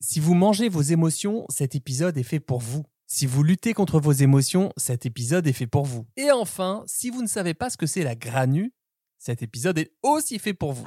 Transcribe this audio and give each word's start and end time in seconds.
Si 0.00 0.20
vous 0.20 0.34
mangez 0.34 0.68
vos 0.68 0.80
émotions, 0.80 1.44
cet 1.48 1.74
épisode 1.74 2.16
est 2.18 2.22
fait 2.22 2.38
pour 2.38 2.60
vous. 2.60 2.84
Si 3.08 3.26
vous 3.26 3.42
luttez 3.42 3.74
contre 3.74 3.98
vos 3.98 4.12
émotions, 4.12 4.72
cet 4.76 5.06
épisode 5.06 5.44
est 5.48 5.52
fait 5.52 5.66
pour 5.66 5.86
vous. 5.86 6.06
Et 6.16 6.30
enfin, 6.30 6.84
si 6.86 7.10
vous 7.10 7.20
ne 7.20 7.26
savez 7.26 7.52
pas 7.52 7.68
ce 7.68 7.76
que 7.76 7.86
c'est 7.86 8.04
la 8.04 8.14
granue, 8.14 8.72
cet 9.18 9.42
épisode 9.42 9.76
est 9.76 9.90
aussi 10.04 10.38
fait 10.38 10.54
pour 10.54 10.72
vous. 10.72 10.86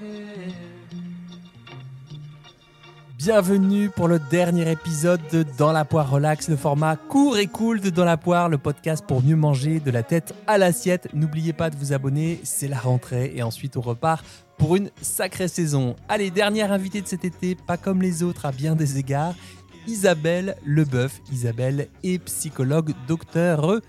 Hair. 0.00 1.05
Bienvenue 3.26 3.90
pour 3.90 4.06
le 4.06 4.20
dernier 4.20 4.70
épisode 4.70 5.20
de 5.32 5.44
Dans 5.58 5.72
la 5.72 5.84
poire 5.84 6.08
relax, 6.08 6.48
le 6.48 6.54
format 6.54 6.94
court 6.94 7.38
et 7.38 7.48
cool 7.48 7.80
de 7.80 7.90
Dans 7.90 8.04
la 8.04 8.16
poire, 8.16 8.48
le 8.48 8.56
podcast 8.56 9.04
pour 9.04 9.20
mieux 9.20 9.34
manger 9.34 9.80
de 9.80 9.90
la 9.90 10.04
tête 10.04 10.32
à 10.46 10.58
l'assiette. 10.58 11.08
N'oubliez 11.12 11.52
pas 11.52 11.68
de 11.68 11.74
vous 11.74 11.92
abonner, 11.92 12.38
c'est 12.44 12.68
la 12.68 12.78
rentrée 12.78 13.32
et 13.34 13.42
ensuite 13.42 13.76
on 13.76 13.80
repart 13.80 14.24
pour 14.58 14.76
une 14.76 14.92
sacrée 15.02 15.48
saison. 15.48 15.96
Allez, 16.08 16.30
dernière 16.30 16.70
invitée 16.70 17.00
de 17.00 17.08
cet 17.08 17.24
été, 17.24 17.56
pas 17.56 17.76
comme 17.76 18.00
les 18.00 18.22
autres 18.22 18.46
à 18.46 18.52
bien 18.52 18.76
des 18.76 18.96
égards, 18.96 19.34
Isabelle 19.88 20.54
Leboeuf. 20.64 21.20
Isabelle 21.32 21.88
est 22.04 22.20
psychologue, 22.20 22.92
docteur 23.08 23.80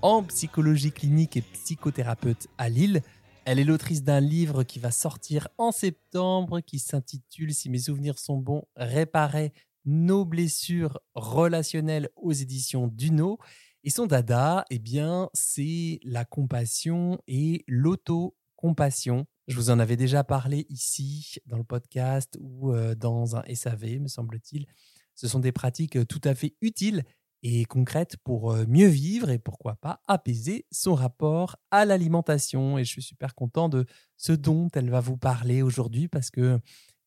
en 0.00 0.22
psychologie 0.22 0.92
clinique 0.92 1.36
et 1.36 1.42
psychothérapeute 1.42 2.48
à 2.56 2.70
Lille. 2.70 3.02
Elle 3.46 3.60
est 3.60 3.64
l'autrice 3.64 4.02
d'un 4.02 4.18
livre 4.18 4.64
qui 4.64 4.80
va 4.80 4.90
sortir 4.90 5.46
en 5.56 5.70
septembre 5.70 6.58
qui 6.58 6.80
s'intitule, 6.80 7.54
si 7.54 7.70
mes 7.70 7.78
souvenirs 7.78 8.18
sont 8.18 8.38
bons, 8.38 8.64
Réparer 8.74 9.52
nos 9.84 10.24
blessures 10.24 10.98
relationnelles 11.14 12.08
aux 12.16 12.32
éditions 12.32 12.88
Duno. 12.88 13.38
Et 13.84 13.90
son 13.90 14.06
dada, 14.06 14.64
eh 14.68 14.80
bien, 14.80 15.30
c'est 15.32 16.00
la 16.02 16.24
compassion 16.24 17.20
et 17.28 17.62
l'auto-compassion. 17.68 19.26
Je 19.46 19.54
vous 19.54 19.70
en 19.70 19.78
avais 19.78 19.96
déjà 19.96 20.24
parlé 20.24 20.66
ici 20.68 21.36
dans 21.46 21.58
le 21.58 21.62
podcast 21.62 22.36
ou 22.40 22.72
euh, 22.72 22.96
dans 22.96 23.36
un 23.36 23.44
SAV, 23.54 24.00
me 24.00 24.08
semble-t-il. 24.08 24.66
Ce 25.14 25.28
sont 25.28 25.38
des 25.38 25.52
pratiques 25.52 26.04
tout 26.08 26.20
à 26.24 26.34
fait 26.34 26.56
utiles 26.62 27.04
et 27.48 27.64
concrète 27.64 28.16
pour 28.24 28.56
mieux 28.66 28.88
vivre 28.88 29.30
et 29.30 29.38
pourquoi 29.38 29.76
pas 29.76 30.00
apaiser 30.08 30.66
son 30.72 30.94
rapport 30.94 31.56
à 31.70 31.84
l'alimentation. 31.84 32.76
Et 32.76 32.84
je 32.84 32.90
suis 32.90 33.02
super 33.02 33.36
content 33.36 33.68
de 33.68 33.86
ce 34.16 34.32
dont 34.32 34.68
elle 34.74 34.90
va 34.90 34.98
vous 34.98 35.16
parler 35.16 35.62
aujourd'hui 35.62 36.08
parce 36.08 36.30
que 36.30 36.58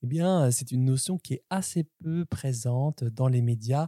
eh 0.01 0.51
c'est 0.51 0.71
une 0.71 0.85
notion 0.85 1.17
qui 1.17 1.33
est 1.33 1.43
assez 1.49 1.83
peu 2.01 2.23
présente 2.23 3.03
dans 3.03 3.27
les 3.27 3.41
médias 3.41 3.87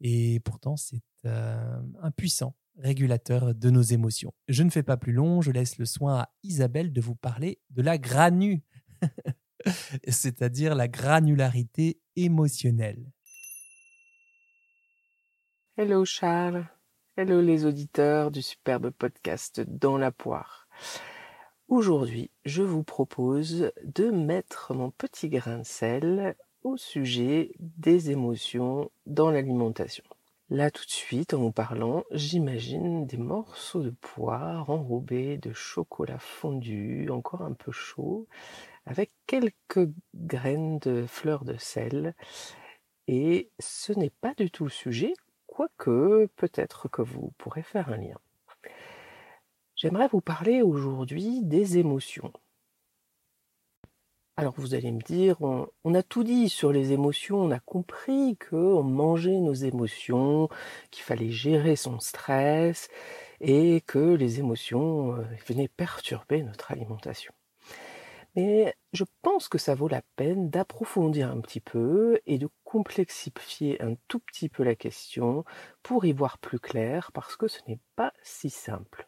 et 0.00 0.40
pourtant 0.40 0.78
c'est 0.78 1.02
un 1.24 2.10
puissant 2.16 2.56
régulateur 2.78 3.54
de 3.54 3.68
nos 3.68 3.82
émotions. 3.82 4.32
Je 4.48 4.62
ne 4.62 4.70
fais 4.70 4.82
pas 4.82 4.96
plus 4.96 5.12
long, 5.12 5.42
je 5.42 5.50
laisse 5.50 5.76
le 5.76 5.84
soin 5.84 6.20
à 6.20 6.28
Isabelle 6.42 6.94
de 6.94 7.00
vous 7.02 7.14
parler 7.14 7.60
de 7.68 7.82
la 7.82 7.98
granu, 7.98 8.64
c'est-à-dire 10.08 10.74
la 10.74 10.88
granularité 10.88 12.00
émotionnelle. 12.16 13.12
Hello 15.82 16.04
Charles, 16.04 16.66
hello 17.16 17.40
les 17.40 17.64
auditeurs 17.64 18.30
du 18.30 18.42
superbe 18.42 18.90
podcast 18.90 19.62
Dans 19.62 19.96
la 19.96 20.12
poire. 20.12 20.68
Aujourd'hui, 21.68 22.30
je 22.44 22.62
vous 22.62 22.82
propose 22.82 23.72
de 23.82 24.10
mettre 24.10 24.74
mon 24.74 24.90
petit 24.90 25.30
grain 25.30 25.60
de 25.60 25.64
sel 25.64 26.36
au 26.64 26.76
sujet 26.76 27.52
des 27.60 28.10
émotions 28.10 28.90
dans 29.06 29.30
l'alimentation. 29.30 30.04
Là 30.50 30.70
tout 30.70 30.84
de 30.84 30.90
suite, 30.90 31.32
en 31.32 31.38
vous 31.38 31.50
parlant, 31.50 32.04
j'imagine 32.10 33.06
des 33.06 33.16
morceaux 33.16 33.82
de 33.82 33.94
poire 34.02 34.68
enrobés 34.68 35.38
de 35.38 35.54
chocolat 35.54 36.18
fondu, 36.18 37.08
encore 37.08 37.40
un 37.40 37.54
peu 37.54 37.72
chaud, 37.72 38.28
avec 38.84 39.12
quelques 39.26 39.88
graines 40.14 40.78
de 40.80 41.06
fleurs 41.06 41.46
de 41.46 41.56
sel. 41.56 42.14
Et 43.08 43.50
ce 43.58 43.94
n'est 43.94 44.12
pas 44.20 44.34
du 44.34 44.50
tout 44.50 44.64
le 44.64 44.70
sujet, 44.70 45.14
quoique 45.60 46.26
peut-être 46.36 46.88
que 46.88 47.02
vous 47.02 47.32
pourrez 47.36 47.62
faire 47.62 47.90
un 47.90 47.98
lien. 47.98 48.16
J'aimerais 49.76 50.08
vous 50.08 50.22
parler 50.22 50.62
aujourd'hui 50.62 51.42
des 51.42 51.76
émotions. 51.76 52.32
Alors 54.36 54.54
vous 54.56 54.74
allez 54.74 54.90
me 54.90 55.02
dire, 55.02 55.36
on, 55.42 55.94
a 55.94 56.02
tout 56.02 56.24
dit 56.24 56.48
sur 56.48 56.72
les 56.72 56.92
émotions, 56.92 57.36
on 57.42 57.50
a 57.50 57.60
compris 57.60 58.38
qu'on 58.38 58.82
mangeait 58.82 59.38
nos 59.38 59.52
émotions, 59.52 60.48
qu'il 60.90 61.02
fallait 61.02 61.30
gérer 61.30 61.76
son 61.76 62.00
stress 62.00 62.88
et 63.42 63.82
que 63.82 64.14
les 64.14 64.38
émotions 64.38 65.14
euh, 65.14 65.24
venaient 65.46 65.68
perturber 65.68 66.42
notre 66.42 66.72
alimentation. 66.72 67.34
Mais 68.36 68.74
je 68.92 69.04
pense 69.22 69.48
que 69.48 69.58
ça 69.58 69.74
vaut 69.74 69.88
la 69.88 70.02
peine 70.16 70.50
d'approfondir 70.50 71.30
un 71.30 71.40
petit 71.40 71.60
peu 71.60 72.20
et 72.26 72.38
de 72.38 72.48
complexifier 72.64 73.80
un 73.82 73.94
tout 74.08 74.20
petit 74.20 74.48
peu 74.48 74.62
la 74.62 74.74
question 74.74 75.44
pour 75.82 76.04
y 76.04 76.12
voir 76.12 76.38
plus 76.38 76.60
clair 76.60 77.10
parce 77.12 77.36
que 77.36 77.48
ce 77.48 77.60
n'est 77.66 77.80
pas 77.96 78.12
si 78.22 78.50
simple. 78.50 79.06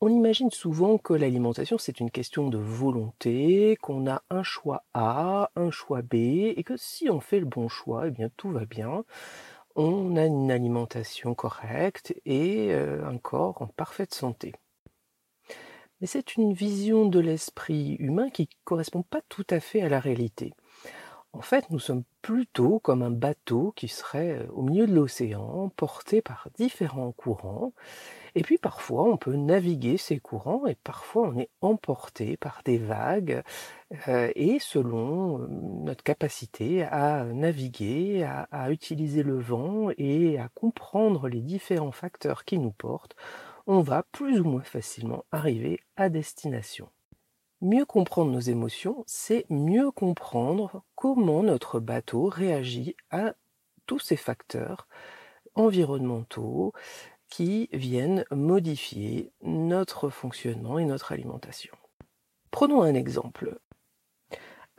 On 0.00 0.08
imagine 0.08 0.50
souvent 0.50 0.96
que 0.96 1.12
l'alimentation 1.12 1.76
c'est 1.76 1.98
une 1.98 2.10
question 2.10 2.48
de 2.48 2.58
volonté, 2.58 3.76
qu'on 3.82 4.08
a 4.08 4.22
un 4.30 4.44
choix 4.44 4.84
A, 4.94 5.50
un 5.56 5.70
choix 5.72 6.02
B 6.02 6.14
et 6.14 6.62
que 6.64 6.76
si 6.76 7.10
on 7.10 7.20
fait 7.20 7.40
le 7.40 7.46
bon 7.46 7.68
choix, 7.68 8.06
eh 8.06 8.10
bien 8.12 8.28
tout 8.36 8.50
va 8.50 8.64
bien. 8.64 9.04
On 9.74 10.16
a 10.16 10.24
une 10.26 10.50
alimentation 10.50 11.34
correcte 11.34 12.14
et 12.24 12.72
euh, 12.72 13.04
un 13.08 13.18
corps 13.18 13.62
en 13.62 13.66
parfaite 13.68 14.14
santé. 14.14 14.54
Mais 16.00 16.06
c'est 16.06 16.36
une 16.36 16.52
vision 16.52 17.06
de 17.06 17.18
l'esprit 17.18 17.96
humain 17.98 18.30
qui 18.30 18.42
ne 18.42 18.64
correspond 18.64 19.02
pas 19.02 19.20
tout 19.28 19.46
à 19.50 19.60
fait 19.60 19.82
à 19.82 19.88
la 19.88 20.00
réalité. 20.00 20.54
En 21.34 21.42
fait, 21.42 21.70
nous 21.70 21.78
sommes 21.78 22.04
plutôt 22.22 22.78
comme 22.80 23.02
un 23.02 23.10
bateau 23.10 23.72
qui 23.76 23.86
serait 23.86 24.38
euh, 24.38 24.46
au 24.52 24.62
milieu 24.62 24.86
de 24.86 24.94
l'océan, 24.94 25.70
porté 25.76 26.22
par 26.22 26.48
différents 26.56 27.12
courants. 27.12 27.72
Et 28.34 28.42
puis 28.42 28.56
parfois, 28.56 29.04
on 29.04 29.18
peut 29.18 29.36
naviguer 29.36 29.98
ces 29.98 30.18
courants 30.20 30.66
et 30.66 30.74
parfois 30.74 31.28
on 31.28 31.38
est 31.38 31.50
emporté 31.60 32.38
par 32.38 32.62
des 32.64 32.78
vagues. 32.78 33.42
Euh, 34.08 34.32
et 34.36 34.58
selon 34.58 35.42
euh, 35.42 35.46
notre 35.48 36.02
capacité 36.02 36.82
à 36.82 37.24
naviguer, 37.24 38.24
à 38.24 38.70
utiliser 38.70 39.22
le 39.22 39.38
vent 39.38 39.90
et 39.98 40.38
à 40.38 40.48
comprendre 40.48 41.28
les 41.28 41.42
différents 41.42 41.92
facteurs 41.92 42.44
qui 42.46 42.58
nous 42.58 42.72
portent, 42.72 43.16
on 43.68 43.82
va 43.82 44.02
plus 44.12 44.40
ou 44.40 44.44
moins 44.44 44.62
facilement 44.62 45.26
arriver 45.30 45.80
à 45.96 46.08
destination. 46.08 46.88
Mieux 47.60 47.84
comprendre 47.84 48.32
nos 48.32 48.40
émotions, 48.40 49.04
c'est 49.06 49.44
mieux 49.50 49.90
comprendre 49.90 50.82
comment 50.94 51.42
notre 51.42 51.78
bateau 51.78 52.28
réagit 52.28 52.96
à 53.10 53.34
tous 53.84 53.98
ces 53.98 54.16
facteurs 54.16 54.88
environnementaux 55.54 56.72
qui 57.28 57.68
viennent 57.72 58.24
modifier 58.30 59.32
notre 59.42 60.08
fonctionnement 60.08 60.78
et 60.78 60.86
notre 60.86 61.12
alimentation. 61.12 61.74
Prenons 62.50 62.80
un 62.80 62.94
exemple. 62.94 63.58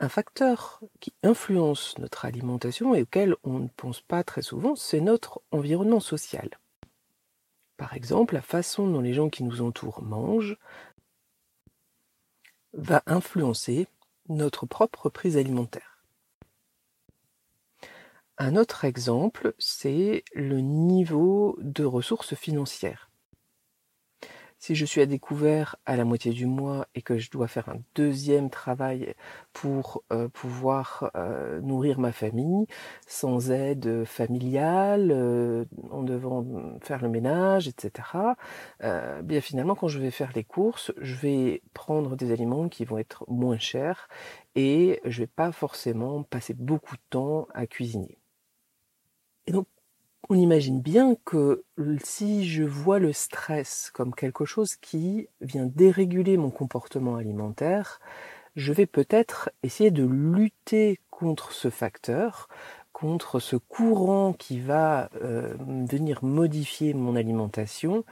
Un 0.00 0.08
facteur 0.08 0.80
qui 0.98 1.12
influence 1.22 1.96
notre 1.98 2.24
alimentation 2.24 2.94
et 2.96 3.02
auquel 3.02 3.36
on 3.44 3.60
ne 3.60 3.68
pense 3.76 4.00
pas 4.00 4.24
très 4.24 4.42
souvent, 4.42 4.74
c'est 4.74 5.00
notre 5.00 5.42
environnement 5.52 6.00
social. 6.00 6.59
Par 7.80 7.94
exemple, 7.94 8.34
la 8.34 8.42
façon 8.42 8.86
dont 8.86 9.00
les 9.00 9.14
gens 9.14 9.30
qui 9.30 9.42
nous 9.42 9.62
entourent 9.62 10.02
mangent 10.02 10.58
va 12.74 13.02
influencer 13.06 13.88
notre 14.28 14.66
propre 14.66 15.08
prise 15.08 15.38
alimentaire. 15.38 16.04
Un 18.36 18.56
autre 18.56 18.84
exemple, 18.84 19.54
c'est 19.58 20.24
le 20.34 20.60
niveau 20.60 21.56
de 21.62 21.82
ressources 21.82 22.34
financières. 22.34 23.09
Si 24.60 24.74
je 24.74 24.84
suis 24.84 25.00
à 25.00 25.06
découvert 25.06 25.76
à 25.86 25.96
la 25.96 26.04
moitié 26.04 26.32
du 26.32 26.44
mois 26.44 26.86
et 26.94 27.00
que 27.00 27.16
je 27.16 27.30
dois 27.30 27.48
faire 27.48 27.70
un 27.70 27.78
deuxième 27.94 28.50
travail 28.50 29.14
pour 29.54 30.04
euh, 30.12 30.28
pouvoir 30.28 31.10
euh, 31.16 31.62
nourrir 31.62 31.98
ma 31.98 32.12
famille 32.12 32.66
sans 33.06 33.50
aide 33.50 34.04
familiale, 34.04 35.12
euh, 35.12 35.64
en 35.90 36.02
devant 36.02 36.44
faire 36.82 37.00
le 37.00 37.08
ménage, 37.08 37.68
etc., 37.68 38.34
bien 39.22 39.40
finalement 39.40 39.74
quand 39.74 39.88
je 39.88 39.98
vais 39.98 40.10
faire 40.10 40.32
les 40.34 40.44
courses, 40.44 40.92
je 41.00 41.14
vais 41.14 41.62
prendre 41.72 42.14
des 42.14 42.30
aliments 42.30 42.68
qui 42.68 42.84
vont 42.84 42.98
être 42.98 43.24
moins 43.28 43.58
chers 43.58 44.08
et 44.56 45.00
je 45.06 45.20
vais 45.20 45.26
pas 45.26 45.52
forcément 45.52 46.22
passer 46.22 46.52
beaucoup 46.52 46.96
de 46.96 47.02
temps 47.08 47.48
à 47.54 47.66
cuisiner. 47.66 48.18
Et 49.46 49.52
donc 49.52 49.66
on 50.30 50.36
imagine 50.36 50.80
bien 50.80 51.16
que 51.24 51.64
si 52.04 52.48
je 52.48 52.62
vois 52.62 53.00
le 53.00 53.12
stress 53.12 53.90
comme 53.92 54.14
quelque 54.14 54.44
chose 54.44 54.76
qui 54.76 55.28
vient 55.40 55.66
déréguler 55.66 56.36
mon 56.36 56.50
comportement 56.50 57.16
alimentaire, 57.16 58.00
je 58.54 58.72
vais 58.72 58.86
peut-être 58.86 59.50
essayer 59.62 59.90
de 59.90 60.04
lutter 60.04 61.00
contre 61.10 61.52
ce 61.52 61.68
facteur 61.68 62.48
contre 62.92 63.40
ce 63.40 63.56
courant 63.56 64.34
qui 64.34 64.60
va 64.60 65.08
euh, 65.22 65.54
venir 65.58 66.22
modifier 66.22 66.92
mon 66.92 67.16
alimentation. 67.16 68.04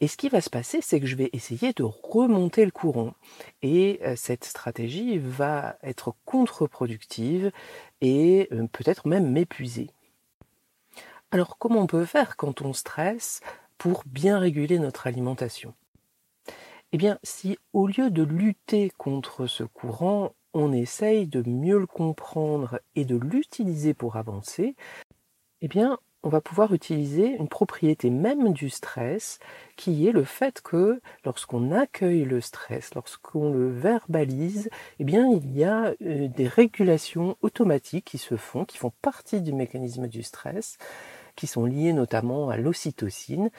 Et 0.00 0.08
ce 0.08 0.16
qui 0.16 0.30
va 0.30 0.40
se 0.40 0.48
passer, 0.48 0.80
c'est 0.80 1.00
que 1.00 1.06
je 1.06 1.16
vais 1.16 1.28
essayer 1.34 1.74
de 1.74 1.82
remonter 1.82 2.64
le 2.64 2.70
courant. 2.70 3.12
Et 3.60 4.00
euh, 4.04 4.14
cette 4.16 4.44
stratégie 4.44 5.18
va 5.18 5.76
être 5.82 6.14
contre-productive 6.24 7.52
et 8.00 8.48
euh, 8.52 8.66
peut-être 8.72 9.06
même 9.06 9.30
m'épuiser. 9.30 9.90
Alors 11.36 11.58
comment 11.58 11.82
on 11.82 11.86
peut 11.86 12.06
faire 12.06 12.38
quand 12.38 12.62
on 12.62 12.72
stresse 12.72 13.42
pour 13.76 14.04
bien 14.06 14.38
réguler 14.38 14.78
notre 14.78 15.06
alimentation? 15.06 15.74
Eh 16.92 16.96
bien, 16.96 17.18
si 17.22 17.58
au 17.74 17.86
lieu 17.86 18.10
de 18.10 18.22
lutter 18.22 18.90
contre 18.96 19.46
ce 19.46 19.62
courant, 19.62 20.32
on 20.54 20.72
essaye 20.72 21.26
de 21.26 21.46
mieux 21.46 21.78
le 21.78 21.86
comprendre 21.86 22.80
et 22.94 23.04
de 23.04 23.16
l'utiliser 23.16 23.92
pour 23.92 24.16
avancer, 24.16 24.76
eh 25.60 25.68
bien, 25.68 25.98
on 26.22 26.30
va 26.30 26.40
pouvoir 26.40 26.72
utiliser 26.72 27.36
une 27.36 27.48
propriété 27.48 28.08
même 28.08 28.54
du 28.54 28.70
stress 28.70 29.38
qui 29.76 30.08
est 30.08 30.12
le 30.12 30.24
fait 30.24 30.62
que 30.62 31.02
lorsqu'on 31.26 31.70
accueille 31.70 32.24
le 32.24 32.40
stress, 32.40 32.94
lorsqu'on 32.94 33.52
le 33.52 33.70
verbalise, 33.70 34.70
eh 35.00 35.04
bien 35.04 35.28
il 35.28 35.54
y 35.54 35.64
a 35.64 35.94
euh, 36.00 36.28
des 36.28 36.48
régulations 36.48 37.36
automatiques 37.42 38.06
qui 38.06 38.18
se 38.18 38.36
font, 38.36 38.64
qui 38.64 38.78
font 38.78 38.92
partie 39.02 39.42
du 39.42 39.52
mécanisme 39.52 40.08
du 40.08 40.22
stress, 40.22 40.78
qui 41.36 41.46
sont 41.46 41.66
liées 41.66 41.92
notamment 41.92 42.48
à 42.48 42.56
l'ocytocine 42.56 43.50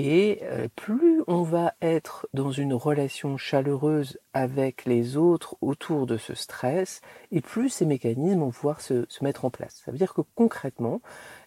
et 0.00 0.40
euh, 0.44 0.68
plus 0.76 1.22
on 1.26 1.42
va 1.42 1.74
être 1.82 2.28
dans 2.32 2.52
une 2.52 2.72
relation 2.72 3.36
chaleureuse 3.36 4.18
avec 4.32 4.84
les 4.84 5.16
autres 5.16 5.56
autour 5.60 6.06
de 6.06 6.16
ce 6.16 6.34
stress, 6.34 7.00
et 7.32 7.40
plus 7.40 7.68
ces 7.68 7.84
mécanismes 7.84 8.38
vont 8.38 8.52
pouvoir 8.52 8.80
se, 8.80 9.06
mettre 9.22 9.44
en 9.44 9.50
place. 9.50 9.82
Ça 9.84 9.90
veut 9.90 9.98
dire 9.98 10.14
que 10.14 10.20
concrètement, 10.36 11.00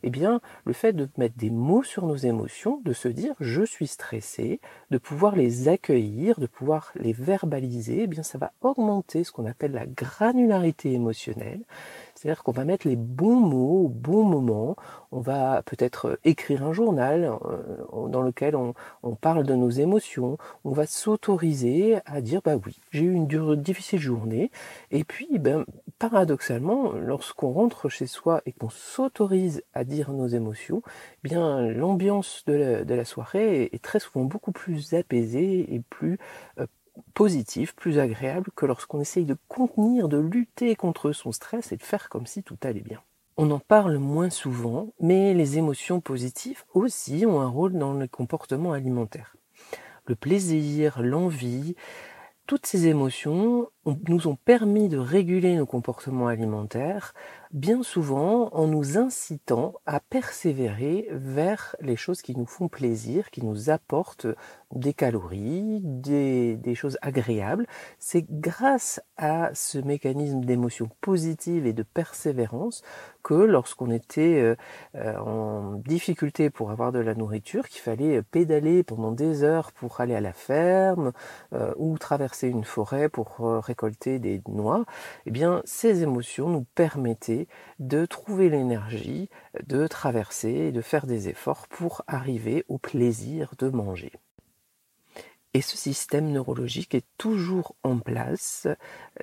eh 0.04 0.10
bien, 0.10 0.42
le 0.66 0.74
fait 0.74 0.92
de 0.92 1.08
mettre 1.18 1.38
des 1.38 1.50
mots 1.50 1.84
sur 1.84 2.06
nos 2.06 2.18
émotions, 2.18 2.82
de 2.84 2.92
se 2.92 3.08
dire 3.08 3.36
je 3.40 3.64
suis 3.64 3.88
stressé, 3.88 4.60
de 4.90 4.98
pouvoir 4.98 5.38
les 5.38 5.70
accueillir, 5.70 6.38
de 6.38 6.48
pouvoir 6.48 6.92
les 6.96 7.14
verbaliser, 7.14 8.04
eh 8.04 8.08
bien, 8.08 8.24
ça 8.24 8.38
va 8.38 8.52
augmenter 8.60 9.24
ce 9.24 9.32
qu'on 9.32 9.46
appelle 9.46 9.72
la 9.72 9.86
granularité 9.86 10.92
émotionnelle. 10.92 11.62
C'est-à-dire 12.22 12.44
qu'on 12.44 12.52
va 12.52 12.66
mettre 12.66 12.88
les 12.88 12.96
bons 12.96 13.40
mots 13.40 13.86
au 13.86 13.88
bon 13.88 14.24
moment. 14.24 14.76
On 15.12 15.22
va 15.22 15.64
peut-être 15.64 16.20
écrire 16.24 16.64
un 16.64 16.72
journal 16.72 17.24
euh, 17.46 18.08
dans 18.10 18.22
lequel 18.22 18.56
on, 18.56 18.76
parle 19.16 19.44
de 19.44 19.56
nos 19.56 19.72
émotions. 19.72 20.38
On 20.64 20.70
va 20.70 20.86
s'autoriser 20.86 21.98
à 22.06 22.22
dire 22.22 22.42
bah 22.44 22.58
oui, 22.64 22.80
j'ai 22.92 23.06
eu 23.06 23.14
une 23.14 23.26
dure, 23.26 23.58
difficile 23.58 24.00
journée. 24.00 24.52
Et 24.92 25.04
puis, 25.04 25.40
ben, 25.40 25.66
paradoxalement, 25.98 26.92
lorsqu'on 26.92 27.54
rentre 27.54 27.90
chez 27.90 28.06
soi 28.06 28.44
et 28.46 28.52
qu'on 28.52 28.70
s'autorise 28.70 29.64
à 29.74 29.84
dire 29.84 30.12
nos 30.12 30.28
émotions, 30.28 30.84
bien 31.24 31.72
l'ambiance 31.72 32.44
de, 32.46 32.84
la, 32.88 33.04
soirée 33.04 33.72
est, 33.74 33.82
très 33.82 34.00
souvent 34.00 34.26
beaucoup 34.26 34.52
plus 34.52 34.94
apaisée 34.94 35.74
et 35.74 35.80
plus 35.80 36.20
euh, 36.60 36.68
positif, 37.14 37.76
plus 37.76 38.00
agréable 38.00 38.52
que 38.56 38.66
lorsqu'on 38.66 39.02
essaye 39.02 39.26
de 39.26 39.38
contenir, 39.48 40.10
de 40.10 40.18
lutter 40.18 40.76
contre 40.76 41.12
son 41.12 41.32
stress 41.32 41.72
et 41.72 41.78
de 41.78 41.84
faire 41.84 42.10
comme 42.10 42.26
si 42.26 42.44
tout 42.44 42.58
allait 42.64 42.82
bien. 42.82 43.02
On 43.38 43.50
en 43.52 43.60
parle 43.60 43.98
moins 43.98 44.30
souvent, 44.30 44.94
mais 45.00 45.34
les 45.34 45.58
émotions 45.58 46.02
positives 46.02 46.64
aussi 46.74 47.26
ont 47.26 47.42
un 47.42 47.48
rôle 47.48 47.74
dans 47.74 47.94
le 47.94 48.08
comportement 48.08 48.74
alimentaire. 48.74 49.36
Le 50.06 50.16
plaisir, 50.16 51.02
l'envie, 51.02 51.76
toutes 52.46 52.66
ces 52.66 52.88
émotions 52.88 53.70
nous 53.86 54.28
ont 54.28 54.36
permis 54.36 54.90
de 54.90 54.98
réguler 54.98 55.56
nos 55.56 55.66
comportements 55.66 56.28
alimentaires, 56.28 57.14
bien 57.52 57.84
souvent 57.84 58.50
en 58.54 58.68
nous 58.68 58.98
incitant 58.98 59.74
à 59.86 60.00
persévérer 60.00 61.08
vers 61.12 61.76
les 61.82 61.96
choses 61.96 62.22
qui 62.22 62.36
nous 62.36 62.46
font 62.46 62.68
plaisir, 62.68 63.32
qui 63.32 63.44
nous 63.44 63.70
apportent 63.70 64.28
des 64.74 64.94
calories, 64.94 65.82
des, 65.82 66.76
choses 66.76 66.98
agréables. 67.02 67.68
C'est 68.00 68.26
grâce 68.30 69.02
à 69.18 69.50
ce 69.54 69.78
mécanisme 69.78 70.42
d'émotion 70.42 70.90
positive 71.02 71.66
et 71.66 71.74
de 71.74 71.84
persévérance 71.84 72.82
que 73.24 73.34
lorsqu'on 73.34 73.92
était 73.92 74.42
euh, 74.42 74.56
euh, 74.96 75.18
en 75.18 75.74
difficulté 75.74 76.50
pour 76.50 76.72
avoir 76.72 76.92
de 76.92 77.00
la 77.00 77.14
nourriture, 77.14 77.68
qu'il 77.68 77.82
fallait 77.82 78.22
pédaler 78.22 78.84
pendant 78.84 79.12
des 79.12 79.44
heures 79.44 79.72
pour 79.74 80.00
aller 80.00 80.16
à 80.16 80.22
la 80.22 80.34
ferme 80.34 81.12
euh, 81.54 81.74
ou 81.78 81.98
traverser 81.98 82.48
une 82.48 82.64
forêt 82.64 83.10
pour 83.10 83.62
des 84.20 84.42
noix, 84.48 84.86
eh 85.26 85.32
bien 85.32 85.62
ces 85.66 86.04
émotions 86.04 86.50
nous 86.50 86.66
permettaient 86.76 87.48
de 87.80 88.06
trouver 88.06 88.50
l'énergie 88.50 89.30
de 89.66 89.88
traverser 89.88 90.50
et 90.50 90.72
de 90.72 90.82
faire 90.82 91.06
des 91.06 91.30
efforts 91.30 91.68
pour 91.68 92.04
arriver 92.08 92.66
au 92.68 92.78
plaisir 92.78 93.52
de 93.58 93.70
manger. 93.70 94.12
Et 95.54 95.62
ce 95.62 95.76
système 95.76 96.32
neurologique 96.32 96.96
est 96.96 97.06
toujours 97.18 97.76
en 97.84 98.00
place. 98.00 98.68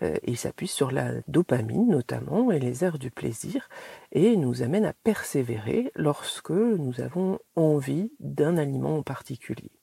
Euh, 0.02 0.16
il 0.26 0.36
s'appuie 0.36 0.68
sur 0.68 0.90
la 0.90 1.12
dopamine 1.26 1.88
notamment 1.88 2.52
et 2.52 2.58
les 2.58 2.84
aires 2.84 2.98
du 2.98 3.10
plaisir 3.10 3.70
et 4.12 4.36
nous 4.36 4.62
amène 4.62 4.84
à 4.84 4.92
persévérer 4.92 5.90
lorsque 5.94 6.50
nous 6.50 7.00
avons 7.00 7.38
envie 7.56 8.12
d'un 8.20 8.58
aliment 8.58 8.98
en 8.98 9.02
particulier. 9.02 9.77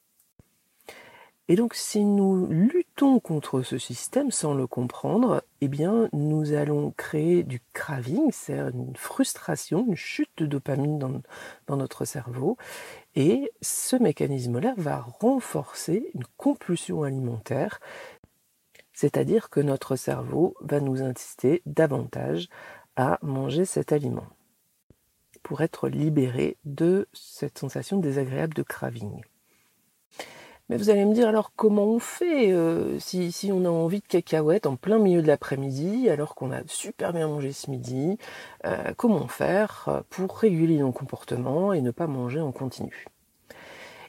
Et 1.48 1.56
donc 1.56 1.76
si 1.76 2.04
nous 2.04 2.48
luttons 2.48 3.20
contre 3.20 3.62
ce 3.62 3.78
système 3.78 4.32
sans 4.32 4.56
le 4.56 4.66
comprendre, 4.66 5.44
eh 5.62 5.68
bien 5.68 6.10
nous 6.12 6.54
allons 6.54 6.92
créer 6.98 7.44
du 7.44 7.62
craving, 7.74 8.32
c'est 8.32 8.58
une 8.58 8.96
frustration, 8.96 9.86
une 9.88 9.96
chute 9.96 10.32
de 10.38 10.48
dopamine 10.48 10.98
dans, 10.98 11.78
notre 11.78 12.04
cerveau. 12.04 12.58
Et 13.16 13.52
ce 13.62 13.96
mécanisme-là 13.96 14.74
va 14.78 15.02
renforcer 15.02 16.10
une 16.16 16.26
compulsion 16.38 17.04
alimentaire, 17.04 17.80
c'est-à-dire 18.92 19.52
que 19.52 19.60
notre 19.60 19.96
cerveau 19.96 20.56
va 20.62 20.80
nous 20.80 21.04
inciter 21.04 21.62
davantage 21.68 22.50
à 22.96 23.20
manger 23.22 23.66
cet 23.66 23.92
aliment 23.92 24.28
pour 25.44 25.62
être 25.62 25.90
libéré 25.90 26.58
de 26.66 27.08
cette 27.14 27.60
sensation 27.60 28.00
désagréable 28.00 28.56
de 28.56 28.64
craving. 28.64 29.22
Mais 30.70 30.78
vous 30.78 30.90
allez 30.90 31.06
me 31.06 31.14
dire 31.14 31.28
alors 31.28 31.52
comment 31.56 31.86
on 31.86 32.00
fait 32.00 32.52
euh, 32.52 32.98
si, 33.00 33.32
si, 33.32 33.52
on 33.52 33.66
a 33.66 33.70
envie 33.70 34.02
de 34.02 34.08
cacahuètes 34.08 34.66
en 34.66 34.76
plein 34.78 34.98
milieu 34.98 35.22
de 35.22 35.28
l'après-midi 35.28 36.10
alors 36.10 36.34
qu'on 36.34 36.52
a 36.52 36.62
super 36.66 37.14
bien 37.14 37.28
mangé 37.28 37.52
ce 37.52 37.70
midi 37.70 38.18
euh, 38.66 38.94
Comment 38.98 39.28
faire 39.28 39.86
euh, 39.88 40.02
pour 40.10 40.36
réguler 40.38 40.78
nos 40.80 40.92
comportements 40.92 41.72
et 41.72 41.82
ne 41.82 41.92
pas 41.92 42.08
manger 42.08 42.42
en 42.42 42.52
continu? 42.52 43.06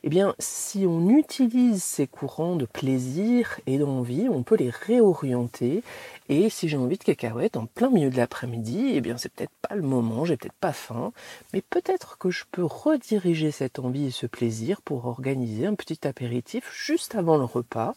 Eh 0.07 0.09
bien, 0.09 0.37
si 0.39 0.87
on 0.87 1.09
utilise 1.09 1.83
ces 1.83 2.07
courants 2.07 2.55
de 2.55 2.65
plaisir 2.65 3.59
et 3.67 3.77
d'envie, 3.77 4.29
on 4.31 4.45
peut 4.45 4.55
les 4.55 4.71
réorienter. 4.71 5.83
Et 6.29 6.49
si 6.49 6.69
j'ai 6.69 6.77
envie 6.77 6.97
de 6.97 7.03
cacahuètes 7.03 7.57
en 7.57 7.67
plein 7.67 7.91
milieu 7.91 8.09
de 8.09 8.17
l'après-midi, 8.17 8.93
eh 8.95 9.01
bien, 9.01 9.17
c'est 9.19 9.33
peut-être 9.33 9.51
pas 9.69 9.75
le 9.75 9.83
moment, 9.83 10.25
j'ai 10.25 10.37
peut-être 10.37 10.55
pas 10.61 10.73
faim, 10.73 11.13
mais 11.53 11.61
peut-être 11.61 12.19
que 12.19 12.31
je 12.31 12.45
peux 12.53 12.65
rediriger 12.65 13.51
cette 13.51 13.81
envie 13.81 14.07
et 14.07 14.11
ce 14.13 14.27
plaisir 14.27 14.81
pour 14.81 15.07
organiser 15.07 15.67
un 15.67 15.75
petit 15.75 16.07
apéritif 16.07 16.71
juste 16.73 17.17
avant 17.17 17.37
le 17.37 17.45
repas 17.45 17.95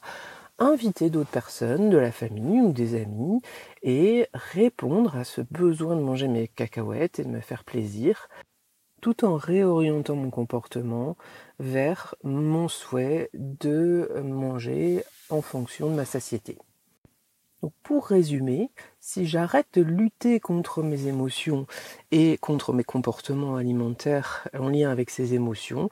inviter 0.58 1.10
d'autres 1.10 1.30
personnes 1.30 1.90
de 1.90 1.98
la 1.98 2.12
famille 2.12 2.60
ou 2.60 2.74
des 2.74 3.00
amis 3.00 3.42
et 3.82 4.28
répondre 4.34 5.16
à 5.16 5.24
ce 5.24 5.40
besoin 5.40 5.96
de 5.96 6.02
manger 6.02 6.28
mes 6.28 6.50
cacahuètes 6.50 7.20
et 7.20 7.24
de 7.24 7.30
me 7.30 7.40
faire 7.40 7.64
plaisir 7.64 8.28
tout 9.02 9.26
en 9.26 9.36
réorientant 9.36 10.16
mon 10.16 10.30
comportement 10.30 11.18
vers 11.60 12.16
mon 12.24 12.68
souhait 12.68 13.30
de 13.34 14.12
manger 14.24 15.04
en 15.30 15.42
fonction 15.42 15.90
de 15.90 15.96
ma 15.96 16.06
satiété. 16.06 16.58
Pour 17.84 18.08
résumer, 18.08 18.72
si 19.02 19.26
j'arrête 19.26 19.68
de 19.74 19.82
lutter 19.82 20.40
contre 20.40 20.82
mes 20.82 21.08
émotions 21.08 21.68
et 22.12 22.38
contre 22.38 22.72
mes 22.72 22.86
comportements 22.86 23.58
alimentaires 23.58 24.48
en 24.58 24.70
lien 24.70 24.90
avec 24.90 25.10
ces 25.10 25.34
émotions, 25.34 25.90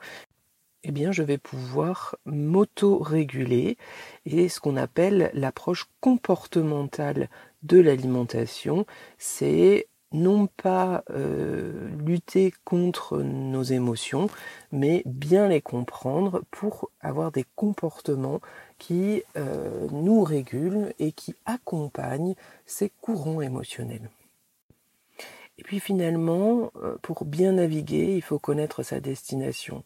eh 0.84 0.92
bien 0.92 1.12
je 1.12 1.22
vais 1.22 1.36
pouvoir 1.36 2.16
m'auto-réguler 2.24 3.76
et 4.24 4.48
ce 4.48 4.60
qu'on 4.60 4.76
appelle 4.76 5.30
l'approche 5.34 5.86
comportementale 6.00 7.28
de 7.62 7.78
l'alimentation, 7.78 8.86
c'est 9.18 9.88
non 10.12 10.46
pas 10.46 11.04
euh, 11.10 11.88
lutter 12.04 12.52
contre 12.64 13.18
nos 13.18 13.62
émotions, 13.62 14.28
mais 14.72 15.02
bien 15.04 15.48
les 15.48 15.60
comprendre 15.60 16.42
pour 16.50 16.90
avoir 17.00 17.30
des 17.32 17.44
comportements 17.56 18.40
qui 18.78 19.22
euh, 19.36 19.86
nous 19.90 20.22
régulent 20.22 20.94
et 20.98 21.12
qui 21.12 21.34
accompagnent 21.44 22.34
ces 22.64 22.90
courants 23.00 23.42
émotionnels. 23.42 24.10
Et 25.58 25.62
puis 25.64 25.80
finalement, 25.80 26.70
euh, 26.76 26.96
pour 27.02 27.24
bien 27.24 27.52
naviguer, 27.52 28.14
il 28.14 28.22
faut 28.22 28.38
connaître 28.38 28.82
sa 28.82 29.00
destination. 29.00 29.82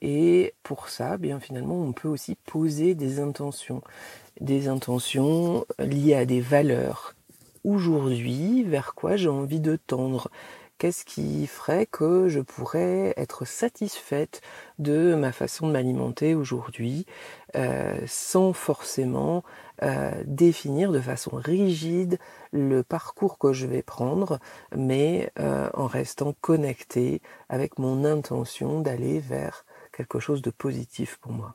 Et 0.00 0.54
pour 0.62 0.88
ça, 0.88 1.16
bien 1.16 1.40
finalement, 1.40 1.80
on 1.80 1.92
peut 1.92 2.08
aussi 2.08 2.34
poser 2.34 2.94
des 2.94 3.20
intentions, 3.20 3.82
des 4.40 4.68
intentions 4.68 5.64
liées 5.78 6.14
à 6.14 6.24
des 6.24 6.40
valeurs 6.40 7.14
aujourd'hui, 7.64 8.62
vers 8.64 8.94
quoi 8.94 9.16
j'ai 9.16 9.28
envie 9.28 9.60
de 9.60 9.76
tendre, 9.76 10.30
Qu'est-ce 10.78 11.04
qui 11.04 11.46
ferait 11.46 11.86
que 11.86 12.28
je 12.28 12.40
pourrais 12.40 13.14
être 13.16 13.44
satisfaite 13.44 14.40
de 14.80 15.14
ma 15.14 15.30
façon 15.30 15.68
de 15.68 15.72
m'alimenter 15.72 16.34
aujourd'hui 16.34 17.06
euh, 17.54 17.96
sans 18.08 18.52
forcément 18.52 19.44
euh, 19.82 20.10
définir 20.26 20.90
de 20.90 21.00
façon 21.00 21.36
rigide 21.36 22.18
le 22.52 22.82
parcours 22.82 23.38
que 23.38 23.52
je 23.52 23.66
vais 23.66 23.82
prendre, 23.82 24.40
mais 24.76 25.30
euh, 25.38 25.70
en 25.74 25.86
restant 25.86 26.34
connecté 26.40 27.22
avec 27.48 27.78
mon 27.78 28.04
intention 28.04 28.80
d'aller 28.80 29.20
vers 29.20 29.64
quelque 29.92 30.18
chose 30.18 30.42
de 30.42 30.50
positif 30.50 31.18
pour 31.20 31.32
moi? 31.32 31.54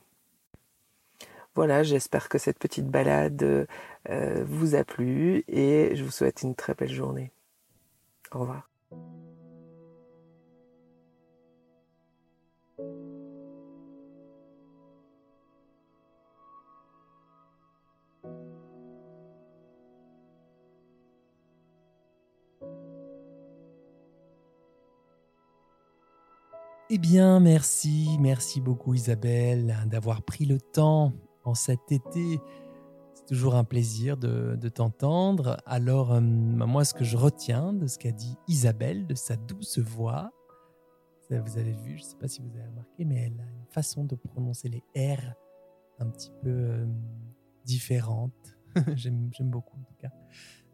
Voilà, 1.60 1.84
j'espère 1.84 2.30
que 2.30 2.38
cette 2.38 2.58
petite 2.58 2.88
balade 2.88 3.68
vous 4.08 4.75
a 4.75 4.86
plu 4.86 5.44
et 5.50 5.94
je 5.94 6.06
vous 6.06 6.10
souhaite 6.10 6.42
une 6.42 6.56
très 6.56 6.74
belle 6.74 6.89
journée. 6.89 7.34
Au 8.32 8.39
revoir. 8.39 8.70
Eh 26.89 26.98
bien, 26.98 27.42
merci, 27.42 28.18
merci 28.22 28.62
beaucoup 28.62 28.94
Isabelle 28.94 29.75
d'avoir 29.88 30.22
pris 30.22 30.46
le 30.46 30.62
temps 30.62 31.12
cet 31.53 31.91
été. 31.91 32.41
C'est 33.13 33.25
toujours 33.25 33.56
un 33.56 33.63
plaisir 33.63 34.18
de, 34.18 34.56
t'entendre. 34.70 35.58
Alors, 35.65 36.13
euh, 36.13 36.22
moi, 36.22 36.86
ce 36.86 36.94
que 36.94 37.03
je 37.03 37.18
retiens 37.18 37.74
de 37.74 37.88
ce 37.88 37.98
qu'a 37.98 38.12
dit 38.12 38.38
Isabelle, 38.48 39.08
de 39.08 39.15
sa 39.15 39.36
douce 39.36 39.79
voix, 39.79 40.32
vous 41.29 41.60
avez 41.60 41.74
vu, 41.74 41.98
je 41.98 42.03
ne 42.03 42.08
sais 42.08 42.18
pas 42.18 42.27
si 42.27 42.41
vous 42.41 42.50
avez 42.56 42.65
remarqué, 42.65 43.06
mais 43.06 43.18
elle 43.18 43.39
a 43.39 43.44
une 43.44 43.68
façon 43.70 44.03
de 44.03 44.15
prononcer 44.15 44.68
les 44.68 44.84
R 44.96 45.20
un 46.00 46.10
petit 46.10 46.32
peu 46.41 46.50
euh, 46.50 46.88
différente. 47.65 48.58
J'aime 48.96 49.29
beaucoup 49.41 49.77
en 49.77 49.84
tout 49.84 49.96
cas. 50.00 50.10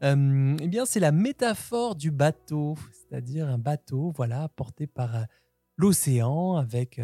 Euh, 0.03 0.55
eh 0.61 0.67
bien, 0.69 0.85
c'est 0.85 1.01
la 1.01 1.11
métaphore 1.11 1.95
du 1.95 2.11
bateau, 2.11 2.75
c'est-à-dire 2.93 3.49
un 3.49 3.57
bateau, 3.57 4.13
voilà, 4.15 4.47
porté 4.49 4.87
par 4.87 5.25
l'océan 5.77 6.55
avec 6.55 7.01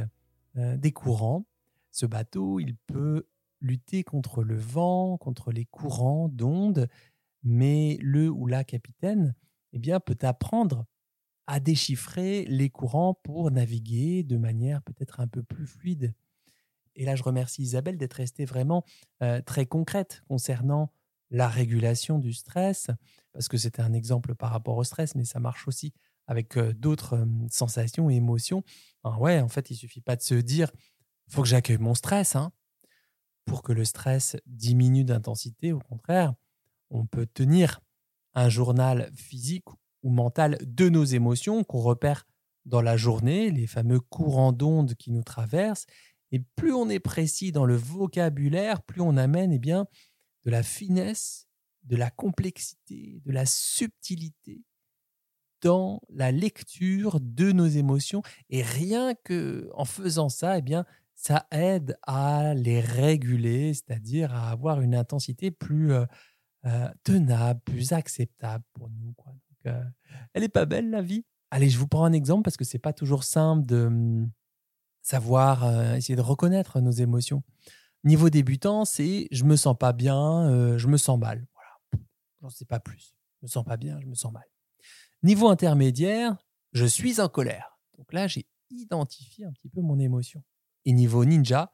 des 0.55 0.91
courants. 0.91 1.45
Ce 1.91 2.05
bateau, 2.05 2.59
il 2.59 2.75
peut 2.75 3.25
lutter 3.61 4.03
contre 4.03 4.43
le 4.43 4.57
vent, 4.57 5.17
contre 5.17 5.51
les 5.51 5.65
courants 5.65 6.29
d'ondes, 6.29 6.87
mais 7.43 7.97
le 8.01 8.29
ou 8.29 8.47
la 8.47 8.63
capitaine 8.63 9.35
eh 9.73 9.79
bien, 9.79 9.99
peut 9.99 10.17
apprendre 10.21 10.85
à 11.47 11.59
déchiffrer 11.59 12.45
les 12.45 12.69
courants 12.69 13.13
pour 13.23 13.51
naviguer 13.51 14.23
de 14.23 14.37
manière 14.37 14.81
peut-être 14.83 15.19
un 15.19 15.27
peu 15.27 15.43
plus 15.43 15.67
fluide. 15.67 16.13
Et 16.95 17.05
là, 17.05 17.15
je 17.15 17.23
remercie 17.23 17.61
Isabelle 17.61 17.97
d'être 17.97 18.13
restée 18.15 18.45
vraiment 18.45 18.83
euh, 19.23 19.41
très 19.41 19.65
concrète 19.65 20.23
concernant 20.27 20.91
la 21.29 21.47
régulation 21.47 22.19
du 22.19 22.33
stress, 22.33 22.87
parce 23.31 23.47
que 23.47 23.57
c'était 23.57 23.81
un 23.81 23.93
exemple 23.93 24.35
par 24.35 24.51
rapport 24.51 24.75
au 24.75 24.83
stress, 24.83 25.15
mais 25.15 25.23
ça 25.23 25.39
marche 25.39 25.67
aussi 25.67 25.93
avec 26.27 26.57
d'autres 26.57 27.25
sensations 27.49 28.09
et 28.09 28.15
émotions. 28.15 28.63
ouais, 29.19 29.39
en 29.39 29.47
fait, 29.47 29.69
il 29.71 29.75
suffit 29.75 30.01
pas 30.01 30.15
de 30.15 30.21
se 30.21 30.35
dire 30.35 30.71
faut 31.29 31.41
que 31.41 31.47
j'accueille 31.47 31.77
mon 31.77 31.95
stress 31.95 32.35
hein, 32.35 32.51
pour 33.45 33.63
que 33.63 33.73
le 33.73 33.85
stress 33.85 34.37
diminue 34.45 35.03
d'intensité. 35.03 35.73
Au 35.73 35.79
contraire, 35.79 36.33
on 36.89 37.05
peut 37.05 37.27
tenir 37.27 37.79
un 38.33 38.49
journal 38.49 39.11
physique 39.15 39.65
ou 40.03 40.09
mental 40.09 40.57
de 40.61 40.89
nos 40.89 41.03
émotions 41.03 41.63
qu'on 41.63 41.81
repère 41.81 42.25
dans 42.65 42.81
la 42.81 42.97
journée, 42.97 43.49
les 43.51 43.67
fameux 43.67 43.99
courants 43.99 44.51
d'ondes 44.51 44.95
qui 44.95 45.11
nous 45.11 45.23
traversent. 45.23 45.85
Et 46.31 46.39
plus 46.55 46.73
on 46.73 46.89
est 46.89 46.99
précis 46.99 47.51
dans 47.51 47.65
le 47.65 47.75
vocabulaire, 47.75 48.81
plus 48.83 49.01
on 49.01 49.17
amène 49.17 49.51
eh 49.51 49.59
bien, 49.59 49.87
de 50.45 50.51
la 50.51 50.63
finesse, 50.63 51.47
de 51.83 51.95
la 51.95 52.09
complexité, 52.09 53.21
de 53.25 53.31
la 53.31 53.45
subtilité 53.45 54.61
dans 55.61 56.01
la 56.09 56.31
lecture 56.31 57.19
de 57.19 57.51
nos 57.51 57.67
émotions. 57.67 58.21
Et 58.49 58.63
rien 58.63 59.13
que 59.23 59.69
en 59.73 59.85
faisant 59.85 60.29
ça, 60.29 60.57
eh 60.57 60.61
bien, 60.61 60.85
ça 61.21 61.45
aide 61.51 61.99
à 62.07 62.55
les 62.55 62.79
réguler, 62.79 63.75
c'est-à-dire 63.75 64.33
à 64.33 64.49
avoir 64.49 64.81
une 64.81 64.95
intensité 64.95 65.51
plus 65.51 65.93
tenable, 67.03 67.59
plus 67.63 67.93
acceptable 67.93 68.63
pour 68.73 68.89
nous. 68.89 69.13
Elle 70.33 70.43
est 70.43 70.49
pas 70.49 70.65
belle 70.65 70.89
la 70.89 71.03
vie. 71.03 71.23
Allez, 71.51 71.69
je 71.69 71.77
vous 71.77 71.87
prends 71.87 72.05
un 72.05 72.13
exemple 72.13 72.41
parce 72.41 72.57
que 72.57 72.65
c'est 72.65 72.79
pas 72.79 72.91
toujours 72.91 73.23
simple 73.23 73.67
de 73.67 73.85
hum, 73.85 74.31
savoir 75.03 75.93
essayer 75.95 76.15
de 76.15 76.21
reconnaître 76.21 76.81
nos 76.81 76.89
émotions. 76.89 77.43
Niveau 78.03 78.31
débutant, 78.31 78.83
c'est 78.83 79.27
je 79.29 79.43
me 79.43 79.55
sens 79.55 79.77
pas 79.77 79.93
bien, 79.93 80.77
je 80.79 80.87
me 80.87 80.97
sens 80.97 81.19
mal. 81.19 81.45
Voilà, 81.53 82.03
j'en 82.41 82.49
sais 82.49 82.65
pas 82.65 82.79
plus. 82.79 83.13
Je 83.41 83.45
me 83.45 83.47
sens 83.47 83.63
pas 83.63 83.77
bien, 83.77 83.99
je 84.01 84.07
me 84.07 84.15
sens 84.15 84.33
mal. 84.33 84.49
Niveau 85.21 85.49
intermédiaire, 85.49 86.35
je 86.73 86.85
suis 86.85 87.21
en 87.21 87.29
colère. 87.29 87.77
Donc 87.99 88.11
là, 88.11 88.25
j'ai 88.25 88.47
identifié 88.71 89.45
un 89.45 89.51
petit 89.51 89.69
peu 89.69 89.81
mon 89.81 89.99
émotion. 89.99 90.43
Et 90.85 90.93
niveau 90.93 91.25
ninja, 91.25 91.71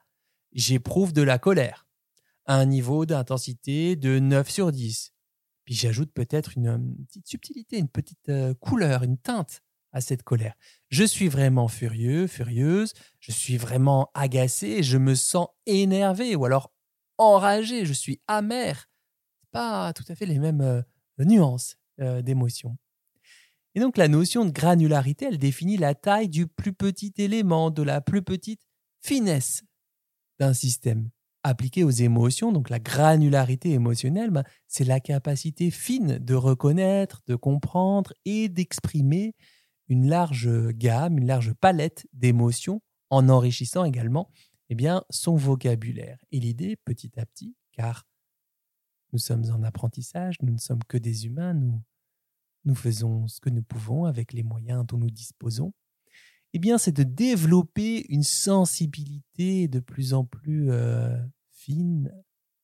j'éprouve 0.52 1.14
de 1.14 1.22
la 1.22 1.40
colère. 1.40 1.88
un 2.50 2.66
niveau 2.66 3.06
d'intensité 3.06 3.98
de 3.98 4.20
9 4.20 4.50
sur 4.50 4.72
10. 4.72 5.14
Puis 5.66 5.76
j'ajoute 5.76 6.14
peut-être 6.14 6.58
une, 6.58 6.96
petite 7.08 7.28
subtilité, 7.28 7.78
une 7.78 7.90
petite 7.90 8.30
euh, 8.30 8.54
couleur, 8.54 9.04
une 9.04 9.18
teinte 9.18 9.62
à 9.92 10.00
cette 10.00 10.24
colère. 10.24 10.56
Je 10.90 11.04
suis 11.04 11.28
vraiment 11.28 11.68
furieux, 11.68 12.28
furieuse, 12.28 12.94
je 13.20 13.34
suis 13.34 13.58
vraiment 13.58 14.10
agacé, 14.14 14.82
je 14.82 14.98
me 14.98 15.14
sens 15.14 15.48
énervé 15.66 16.36
ou 16.38 16.46
alors 16.46 16.72
enragé, 17.18 17.86
je 17.86 17.94
suis 17.94 18.22
amer. 18.28 18.90
Pas 19.52 19.92
tout 19.94 20.06
à 20.08 20.16
fait 20.16 20.26
les 20.26 20.40
mêmes 20.40 20.62
euh, 20.62 20.82
nuances 21.20 21.78
euh, 22.00 22.22
d'émotions. 22.22 22.78
Et 23.76 23.80
donc 23.80 23.98
la 23.98 24.08
notion 24.08 24.46
de 24.46 24.52
granularité, 24.52 25.26
elle 25.26 25.38
définit 25.38 25.78
la 25.78 25.96
taille 25.96 26.30
du 26.30 26.48
plus 26.48 26.74
petit 26.74 27.14
élément, 27.18 27.70
de 27.70 27.84
la 27.84 28.02
plus 28.02 28.22
petite 28.22 28.67
finesse 29.02 29.64
d'un 30.40 30.54
système. 30.54 31.10
Appliqué 31.44 31.84
aux 31.84 31.92
émotions, 31.92 32.52
donc 32.52 32.70
la 32.70 32.80
granularité 32.80 33.72
émotionnelle, 33.72 34.32
ben, 34.32 34.44
c'est 34.68 34.84
la 34.84 35.00
capacité 35.00 35.72
fine 35.72 36.18
de 36.18 36.34
reconnaître, 36.36 37.22
de 37.28 37.36
comprendre 37.36 38.14
et 38.26 38.50
d'exprimer 38.50 39.36
une 39.88 40.10
large 40.10 40.50
gamme, 40.72 41.18
une 41.18 41.28
large 41.28 41.54
palette 41.54 42.06
d'émotions 42.12 42.82
en 43.10 43.30
enrichissant 43.30 43.86
également 43.86 44.30
eh 44.70 44.76
bien, 44.76 45.04
son 45.10 45.36
vocabulaire. 45.36 46.20
Et 46.32 46.40
l'idée, 46.40 46.76
petit 46.84 47.18
à 47.18 47.26
petit, 47.26 47.56
car 47.72 48.06
nous 49.14 49.20
sommes 49.20 49.46
en 49.52 49.64
apprentissage, 49.64 50.36
nous 50.42 50.52
ne 50.52 50.60
sommes 50.60 50.84
que 50.84 50.98
des 50.98 51.26
humains, 51.26 51.54
nous 51.54 51.82
nous 52.66 52.76
faisons 52.76 53.28
ce 53.28 53.40
que 53.40 53.50
nous 53.50 53.64
pouvons 53.64 54.04
avec 54.04 54.34
les 54.34 54.44
moyens 54.44 54.86
dont 54.86 54.98
nous 54.98 55.10
disposons, 55.10 55.72
eh 56.54 56.60
bien, 56.60 56.78
c'est 56.78 56.92
de 56.92 57.04
développer 57.04 58.06
une 58.10 58.24
sensibilité 58.24 59.68
de 59.68 59.80
plus 59.80 60.14
en 60.14 60.26
plus 60.26 60.72
euh, 60.72 61.18
fine, 61.52 62.12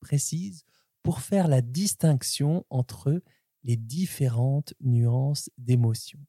précise, 0.00 0.64
pour 1.02 1.20
faire 1.20 1.48
la 1.48 1.60
distinction 1.60 2.64
entre 2.70 3.22
les 3.62 3.76
différentes 3.76 4.74
nuances 4.80 5.50
d'émotions. 5.58 6.20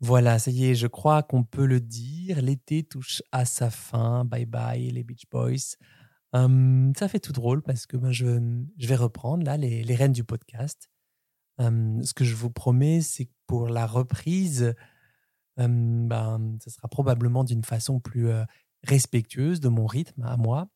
Voilà, 0.00 0.38
ça 0.38 0.50
y 0.50 0.66
est, 0.66 0.74
je 0.74 0.86
crois 0.86 1.22
qu'on 1.22 1.42
peut 1.44 1.66
le 1.66 1.80
dire. 1.80 2.40
L'été 2.40 2.84
touche 2.84 3.22
à 3.32 3.44
sa 3.44 3.70
fin. 3.70 4.24
Bye 4.24 4.46
bye, 4.46 4.90
les 4.90 5.02
Beach 5.02 5.24
Boys. 5.30 5.76
Hum, 6.32 6.92
ça 6.96 7.08
fait 7.08 7.20
tout 7.20 7.32
drôle 7.32 7.62
parce 7.62 7.86
que 7.86 7.96
ben, 7.96 8.12
je, 8.12 8.26
vais 8.78 8.96
reprendre 8.96 9.44
là 9.44 9.56
les, 9.56 9.82
les 9.82 9.94
rênes 9.94 10.12
du 10.12 10.24
podcast 10.24 10.88
ce 11.58 12.14
que 12.14 12.24
je 12.24 12.34
vous 12.34 12.50
promets, 12.50 13.00
c'est 13.00 13.26
que 13.26 13.32
pour 13.46 13.68
la 13.68 13.86
reprise, 13.86 14.74
ben, 15.58 16.58
ce 16.62 16.70
sera 16.70 16.88
probablement 16.88 17.44
d'une 17.44 17.64
façon 17.64 18.00
plus 18.00 18.28
respectueuse 18.84 19.60
de 19.60 19.68
mon 19.68 19.86
rythme 19.86 20.22
à 20.22 20.36
moi. 20.36 20.68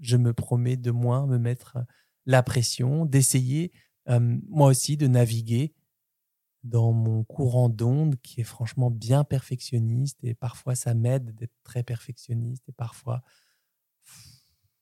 Je 0.00 0.16
me 0.16 0.32
promets 0.32 0.76
de 0.76 0.90
moins 0.90 1.26
me 1.26 1.38
mettre 1.38 1.78
la 2.26 2.42
pression, 2.42 3.06
d'essayer 3.06 3.72
moi 4.08 4.68
aussi 4.68 4.96
de 4.96 5.06
naviguer 5.06 5.74
dans 6.64 6.92
mon 6.92 7.24
courant 7.24 7.68
d'onde 7.68 8.16
qui 8.20 8.40
est 8.40 8.44
franchement 8.44 8.90
bien 8.90 9.24
perfectionniste 9.24 10.22
et 10.24 10.34
parfois 10.34 10.74
ça 10.74 10.94
m'aide 10.94 11.34
d'être 11.34 11.54
très 11.62 11.82
perfectionniste 11.82 12.68
et 12.68 12.72
parfois 12.72 13.22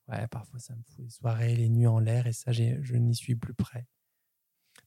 ouais 0.08 0.26
parfois 0.28 0.58
ça 0.58 0.74
me 0.74 0.82
fout 0.82 1.04
les 1.04 1.10
soirées 1.10 1.54
les 1.54 1.68
nuits 1.68 1.86
en 1.86 2.00
l'air 2.00 2.26
et 2.26 2.32
ça 2.32 2.50
je 2.50 2.96
n'y 2.96 3.14
suis 3.14 3.36
plus 3.36 3.54
prêt 3.54 3.86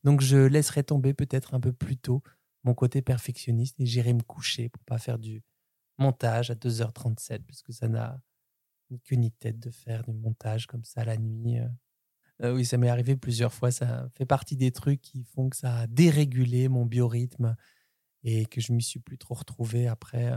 donc 0.04 0.20
je 0.20 0.38
laisserai 0.38 0.84
tomber 0.84 1.14
peut-être 1.14 1.54
un 1.54 1.62
peu 1.62 1.72
plus 1.72 1.98
tôt 1.98 2.24
mon 2.64 2.74
côté 2.74 3.02
perfectionniste 3.02 3.80
et 3.80 3.86
j'irai 3.86 4.14
me 4.14 4.22
coucher 4.22 4.70
pour 4.70 4.84
pas 4.84 4.98
faire 4.98 5.20
du 5.20 5.44
montage 5.98 6.52
à 6.52 6.56
2h37 6.56 7.44
puisque 7.46 7.74
ça 7.74 7.88
n'a 7.88 8.20
ni 8.90 9.00
queue 9.00 9.16
ni 9.16 9.32
tête 9.32 9.60
de 9.60 9.70
faire 9.70 10.04
du 10.04 10.14
montage 10.14 10.68
comme 10.68 10.84
ça 10.84 11.06
la 11.06 11.18
nuit. 11.18 11.60
Euh. 11.60 11.68
Euh, 12.44 12.54
oui, 12.54 12.66
ça 12.66 12.78
m'est 12.78 12.90
arrivé 12.90 13.16
plusieurs 13.16 13.54
fois. 13.54 13.72
Ça 13.72 14.10
fait 14.16 14.26
partie 14.26 14.58
des 14.58 14.72
trucs 14.72 15.02
qui 15.02 15.24
font 15.24 15.50
que 15.50 15.56
ça 15.56 15.80
a 15.80 15.88
dérégulé 15.88 16.68
mon 16.70 16.86
biorhythme 16.86 17.56
et 18.24 18.46
que 18.46 18.62
je 18.62 18.74
m'y 18.74 18.84
suis 18.84 19.00
plus 19.00 19.18
trop 19.18 19.36
retrouvé 19.36 19.88
après 19.88 20.34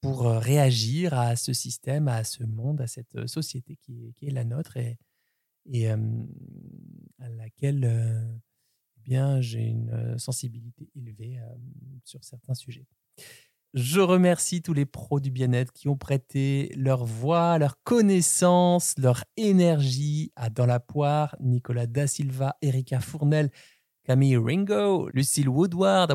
pour 0.00 0.22
réagir 0.22 1.14
à 1.14 1.34
ce 1.36 1.52
système, 1.52 2.08
à 2.08 2.24
ce 2.24 2.44
monde, 2.44 2.80
à 2.80 2.86
cette 2.86 3.26
société 3.26 3.76
qui 3.76 4.14
est, 4.20 4.30
la 4.30 4.44
nôtre 4.44 4.76
et, 4.76 4.98
à 5.88 7.28
laquelle 7.30 8.40
bien 9.04 9.40
j'ai 9.40 9.62
une 9.62 10.18
sensibilité 10.18 10.90
élevée 10.96 11.38
sur 12.04 12.24
certains 12.24 12.54
sujets. 12.54 12.86
Je 13.74 14.00
remercie 14.00 14.62
tous 14.62 14.72
les 14.72 14.86
pros 14.86 15.18
du 15.18 15.32
bien-être 15.32 15.72
qui 15.72 15.88
ont 15.88 15.96
prêté 15.96 16.72
leur 16.76 17.04
voix, 17.04 17.58
leur 17.58 17.82
connaissance, 17.82 18.94
leur 18.98 19.24
énergie 19.36 20.32
à 20.36 20.48
Dans 20.48 20.66
la 20.66 20.78
poire, 20.78 21.36
Nicolas 21.40 21.88
Da 21.88 22.06
Silva, 22.06 22.56
Erika 22.62 23.00
Fournel, 23.00 23.50
Camille 24.04 24.36
Ringo, 24.36 25.08
Lucille 25.12 25.48
Woodward, 25.48 26.12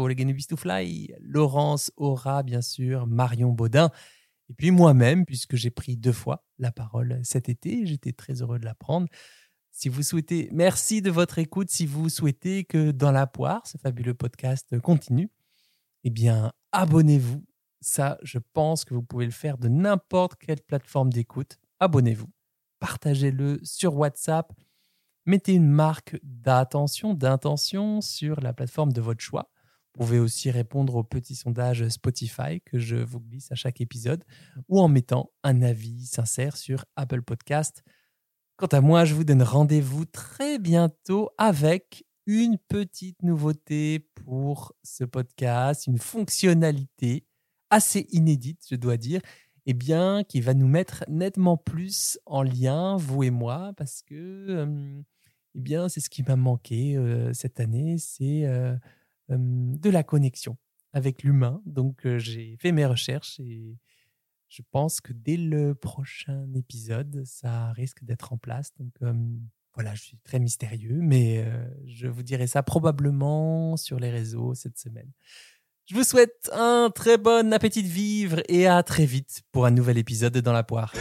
Fly, 0.55 1.13
Laurence 1.19 1.91
Aura, 1.97 2.43
bien 2.43 2.61
sûr, 2.61 3.07
Marion 3.07 3.51
Baudin, 3.51 3.89
et 4.49 4.53
puis 4.53 4.71
moi-même, 4.71 5.25
puisque 5.25 5.55
j'ai 5.55 5.69
pris 5.69 5.97
deux 5.97 6.13
fois 6.13 6.45
la 6.59 6.71
parole 6.71 7.19
cet 7.23 7.49
été. 7.49 7.85
J'étais 7.85 8.13
très 8.13 8.41
heureux 8.41 8.59
de 8.59 8.65
la 8.65 8.73
prendre. 8.73 9.07
Si 9.71 9.89
vous 9.89 10.03
souhaitez, 10.03 10.49
merci 10.51 11.01
de 11.01 11.11
votre 11.11 11.39
écoute. 11.39 11.69
Si 11.69 11.85
vous 11.85 12.09
souhaitez 12.09 12.65
que 12.65 12.91
Dans 12.91 13.11
la 13.11 13.27
poire, 13.27 13.65
ce 13.67 13.77
fabuleux 13.77 14.13
podcast 14.13 14.79
continue, 14.79 15.29
eh 16.03 16.09
bien, 16.09 16.51
abonnez-vous. 16.71 17.45
Ça, 17.81 18.17
je 18.23 18.39
pense 18.53 18.83
que 18.83 18.93
vous 18.93 19.03
pouvez 19.03 19.25
le 19.25 19.31
faire 19.31 19.57
de 19.57 19.69
n'importe 19.69 20.35
quelle 20.35 20.61
plateforme 20.61 21.11
d'écoute. 21.11 21.57
Abonnez-vous. 21.79 22.29
Partagez-le 22.79 23.59
sur 23.63 23.95
WhatsApp 23.95 24.51
Mettez 25.29 25.53
une 25.53 25.69
marque 25.69 26.17
d'attention, 26.23 27.13
d'intention 27.13 28.01
sur 28.01 28.41
la 28.41 28.51
plateforme 28.51 28.91
de 28.91 28.99
votre 28.99 29.21
choix. 29.21 29.51
Vous 29.93 30.05
pouvez 30.05 30.17
aussi 30.17 30.49
répondre 30.49 30.95
au 30.95 31.03
petit 31.03 31.35
sondage 31.35 31.87
Spotify 31.89 32.61
que 32.65 32.79
je 32.79 32.95
vous 32.95 33.19
glisse 33.19 33.51
à 33.51 33.55
chaque 33.55 33.79
épisode 33.79 34.23
ou 34.69 34.79
en 34.79 34.87
mettant 34.87 35.29
un 35.43 35.61
avis 35.61 36.07
sincère 36.07 36.57
sur 36.57 36.83
Apple 36.95 37.21
Podcast. 37.21 37.83
Quant 38.59 38.67
à 38.67 38.81
moi, 38.81 39.05
je 39.05 39.13
vous 39.13 39.23
donne 39.23 39.41
rendez-vous 39.41 40.03
très 40.03 40.59
bientôt 40.59 41.29
avec 41.37 42.05
une 42.25 42.57
petite 42.57 43.23
nouveauté 43.23 43.99
pour 44.15 44.73
ce 44.83 45.05
podcast, 45.05 45.87
une 45.87 45.97
fonctionnalité 45.97 47.25
assez 47.69 48.05
inédite, 48.11 48.65
je 48.69 48.75
dois 48.75 48.97
dire, 48.97 49.21
et 49.65 49.71
eh 49.71 49.73
bien, 49.73 50.25
qui 50.25 50.41
va 50.41 50.53
nous 50.53 50.67
mettre 50.67 51.05
nettement 51.07 51.55
plus 51.55 52.19
en 52.25 52.43
lien, 52.43 52.97
vous 52.97 53.23
et 53.23 53.29
moi, 53.29 53.71
parce 53.77 54.01
que 54.01 54.67
eh 55.55 55.59
bien, 55.61 55.87
c'est 55.87 56.01
ce 56.01 56.09
qui 56.09 56.23
m'a 56.23 56.35
manqué 56.35 56.97
cette 57.31 57.61
année, 57.61 57.97
c'est 57.97 58.43
de 59.29 59.89
la 59.89 60.03
connexion 60.03 60.57
avec 60.91 61.23
l'humain. 61.23 61.61
Donc, 61.65 62.05
j'ai 62.17 62.57
fait 62.59 62.73
mes 62.73 62.85
recherches 62.85 63.39
et 63.39 63.77
je 64.49 64.61
pense 64.71 64.99
que 64.99 65.13
dès 65.13 65.37
le 65.37 65.75
prochain 65.75 66.47
épisode, 66.55 67.23
ça 67.25 67.71
risque 67.71 68.03
d'être 68.03 68.33
en 68.33 68.37
place. 68.37 68.71
Donc, 68.79 69.15
voilà, 69.75 69.95
je 69.95 70.01
suis 70.01 70.17
très 70.23 70.39
mystérieux, 70.39 70.99
mais 71.01 71.45
je 71.85 72.07
vous 72.07 72.23
dirai 72.23 72.47
ça 72.47 72.63
probablement 72.63 73.77
sur 73.77 73.99
les 73.99 74.09
réseaux 74.09 74.55
cette 74.55 74.77
semaine. 74.77 75.11
Je 75.85 75.95
vous 75.95 76.03
souhaite 76.03 76.49
un 76.53 76.91
très 76.93 77.17
bon 77.17 77.51
appétit 77.53 77.81
de 77.81 77.87
vivre 77.87 78.41
et 78.47 78.67
à 78.67 78.83
très 78.83 79.05
vite 79.05 79.41
pour 79.51 79.65
un 79.65 79.71
nouvel 79.71 79.97
épisode 79.97 80.37
dans 80.37 80.53
la 80.53 80.63
poire. 80.63 80.93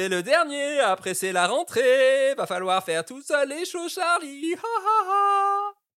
C'est 0.00 0.08
le 0.08 0.22
dernier, 0.22 0.80
après 0.80 1.12
c'est 1.12 1.30
la 1.30 1.46
rentrée. 1.46 2.34
Va 2.34 2.46
falloir 2.46 2.82
faire 2.82 3.04
tout 3.04 3.20
seul 3.20 3.50
les 3.50 3.66
Charlie. 3.66 4.54
Ha 4.54 4.66
ha 4.86 5.10
ha. 5.10 5.19